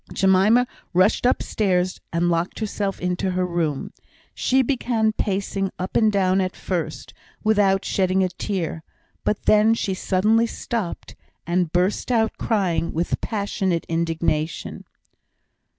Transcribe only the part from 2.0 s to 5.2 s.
and locked herself into her room. She began